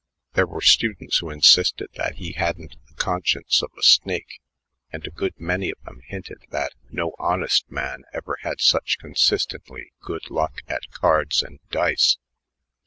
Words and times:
There 0.33 0.47
were 0.47 0.61
students 0.61 1.19
who 1.19 1.29
insisted 1.29 1.89
that 1.93 2.15
he 2.15 2.31
hadn't 2.31 2.75
the 2.87 2.95
conscience 2.95 3.61
of 3.61 3.69
a 3.77 3.83
snake, 3.83 4.39
and 4.91 5.05
a 5.05 5.11
good 5.11 5.39
many 5.39 5.69
of 5.71 5.79
them 5.83 6.01
hinted 6.07 6.41
that 6.49 6.73
no 6.89 7.13
honest 7.19 7.69
man 7.69 8.01
ever 8.11 8.39
had 8.41 8.61
such 8.61 8.97
consistently 8.97 9.91
good 9.99 10.31
luck 10.31 10.63
at 10.67 10.89
cards 10.89 11.43
and 11.43 11.59
dice. 11.69 12.17